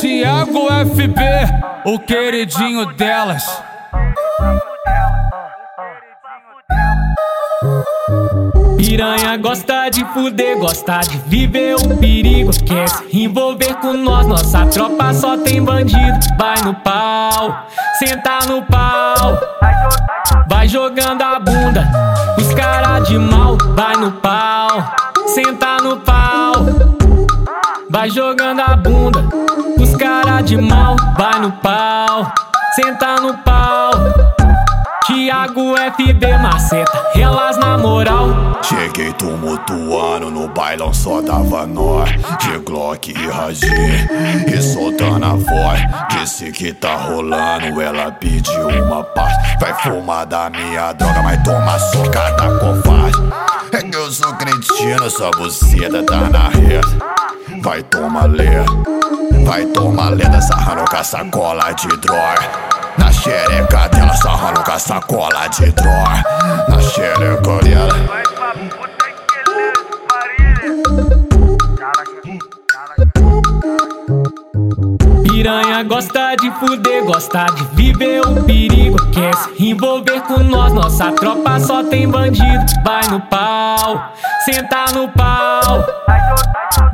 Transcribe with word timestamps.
Tiago 0.00 0.68
FB, 0.68 1.20
o 1.84 1.98
queridinho 1.98 2.86
delas. 2.94 3.44
Piranha 8.76 9.36
gosta 9.36 9.90
de 9.90 10.04
fuder, 10.06 10.58
gosta 10.58 11.00
de 11.00 11.18
viver 11.18 11.74
o 11.74 11.96
perigo. 11.98 12.50
Quer 12.64 12.88
se 12.88 13.24
envolver 13.24 13.74
com 13.76 13.92
nós, 13.92 14.26
nossa 14.26 14.66
tropa 14.66 15.12
só 15.12 15.36
tem 15.36 15.62
bandido. 15.62 16.18
Vai 16.38 16.62
no 16.62 16.74
pau, 16.74 17.66
senta 17.98 18.46
no 18.46 18.62
pau. 18.62 19.38
Vai 20.48 20.68
jogando 20.68 21.22
a 21.22 21.38
bunda, 21.38 21.86
os 22.38 22.54
cara 22.54 23.00
de 23.00 23.18
mal. 23.18 23.58
Vai 23.74 23.96
no 23.96 24.12
pau, 24.12 24.82
senta 25.38 25.76
no 25.76 25.96
pau. 25.98 26.52
Vai 27.88 28.10
jogando 28.10 28.60
a 28.60 28.76
bunda, 28.76 29.24
os 29.78 29.94
cara 29.96 30.40
de 30.40 30.56
mal. 30.56 30.96
Vai 31.16 31.38
no 31.38 31.52
pau, 31.52 32.32
senta 32.74 33.20
no 33.20 33.36
pau. 33.38 33.92
Tiago 35.06 35.74
FB 35.76 36.38
maceta, 36.38 37.02
relas 37.14 37.56
na 37.56 37.78
moral. 37.78 38.58
Cheguei 38.62 39.12
tumultuando 39.12 40.30
no 40.30 40.48
bailão, 40.48 40.92
só 40.92 41.22
dava 41.22 41.66
nó 41.66 42.04
De 42.40 42.58
Glock 42.58 43.10
e 43.10 43.26
Ragi, 43.28 43.66
e 44.46 44.60
soltando 44.60 45.24
a 45.24 45.30
voz 45.30 45.80
Disse 46.10 46.52
que 46.52 46.74
tá 46.74 46.96
rolando, 46.96 47.80
ela 47.80 48.10
pediu 48.10 48.68
uma 48.68 49.02
paz 49.04 49.32
Vai 49.58 49.72
fumar 49.74 50.26
da 50.26 50.50
minha 50.50 50.92
droga, 50.92 51.22
mas 51.22 51.42
toma 51.42 51.78
socada 51.78 52.82
faz 52.82 53.57
É 53.72 53.82
que 53.82 53.96
eu 53.96 54.10
sou 54.10 54.32
cretino, 54.34 55.10
sua 55.10 55.30
buceta 55.32 56.02
tá 56.02 56.28
na 56.30 56.48
rede 56.48 56.98
Vai 57.62 57.82
tomar 57.82 58.26
lê, 58.26 58.50
vai 59.44 59.64
tomar 59.66 60.10
leda 60.10 60.40
sarrando 60.40 60.84
com 60.88 60.96
a 60.96 61.04
sacola 61.04 61.72
de 61.72 61.88
droga 61.98 62.68
na 62.96 63.12
xereca 63.12 63.88
dela, 63.88 64.14
sarrando 64.14 64.62
com 64.62 64.72
a 64.72 64.78
sacola 64.78 65.46
de 65.48 65.70
droga 65.72 66.24
Na 66.68 66.80
xereca 66.80 67.58
dela. 67.62 68.28
Piranha 75.22 75.82
gosta 75.84 76.34
de 76.36 76.50
fuder, 76.58 77.04
gosta 77.04 77.46
de 77.46 77.64
viver 77.76 78.20
o 78.26 78.42
perigo. 78.44 78.97
Quer 79.18 79.32
envolver 79.58 80.20
com 80.20 80.44
nós, 80.44 80.72
nossa 80.72 81.10
tropa 81.10 81.58
só 81.58 81.82
tem 81.82 82.08
bandido. 82.08 82.64
Vai 82.84 83.04
no 83.08 83.20
pau, 83.22 84.12
senta 84.44 84.84
no 84.94 85.08
pau. 85.08 85.84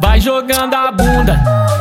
Vai 0.00 0.18
jogando 0.22 0.72
a 0.72 0.90
bunda, 0.90 1.38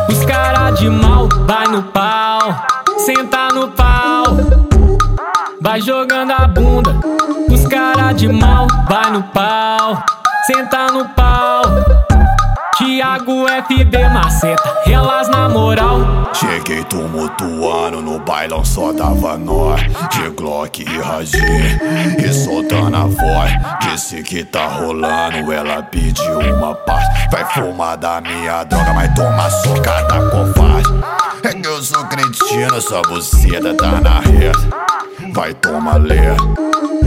os 0.09 0.25
cara 0.25 0.71
de 0.71 0.89
mal. 0.89 1.29
Vai 1.47 1.65
no 1.67 1.81
pau, 1.83 2.65
senta 3.05 3.47
no 3.53 3.69
pau. 3.69 4.25
Vai 5.61 5.79
jogando 5.79 6.31
a 6.31 6.45
bunda, 6.45 6.93
os 7.49 7.65
cara 7.65 8.11
de 8.11 8.27
mal. 8.27 8.67
Vai 8.89 9.11
no 9.11 9.23
pau, 9.23 10.03
senta 10.45 10.87
no 10.87 11.07
pau. 11.07 11.61
Tiago 12.77 13.45
FB 13.47 14.09
maceta, 14.09 14.81
relas 14.85 15.29
na 15.29 15.47
moral. 15.47 15.99
Cheguei 16.33 16.83
tumultuando 16.85 18.01
no 18.01 18.19
bailão, 18.19 18.65
só 18.65 18.91
dava 18.91 19.37
nó. 19.37 19.75
De 20.11 20.29
Glock 20.31 20.81
e 20.81 20.99
Ragi, 20.99 21.37
e 22.17 22.33
soltando 22.33 22.97
a 22.97 23.05
voz. 23.05 23.51
Disse 23.81 24.23
que 24.23 24.43
tá 24.43 24.65
rolando, 24.65 25.51
ela 25.51 25.83
pediu 25.83 26.39
uma 26.39 26.73
paz. 26.73 27.03
Vai 27.31 27.45
fumar 27.45 27.97
da 27.97 28.21
minha 28.21 28.63
droga, 28.63 28.93
mas 28.93 29.13
toma 29.13 29.49
socada 29.49 30.29
com 30.29 30.53
faz 30.53 30.85
É 31.43 31.53
que 31.53 31.67
eu 31.67 31.81
sou 31.81 32.05
cretino, 32.05 32.81
sua 32.81 33.01
buceta 33.01 33.73
tá 33.73 33.99
na 33.99 34.19
rede 34.19 34.69
Vai 35.33 35.53
tomar 35.53 35.97
lê, 35.97 36.21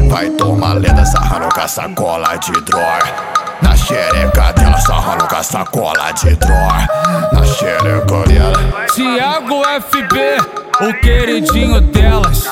vai 0.09 0.31
tomar 0.31 0.77
sarrando 1.07 1.55
com 1.55 1.61
a 1.61 1.69
sacola 1.69 2.37
de 2.37 2.53
droga 2.63 3.46
na 3.62 3.77
xereca 3.77 4.53
dela, 4.53 4.78
sarrando 4.78 5.27
com 5.27 5.37
a 5.37 5.43
sacola 5.43 6.12
de 6.12 6.37
droga 6.37 6.89
Na 7.33 7.44
xereca 7.44 8.22
dela 8.27 8.87
Tiago 8.94 9.62
FB, 9.65 10.87
o 10.89 11.00
queridinho 11.00 11.81
delas. 11.81 12.45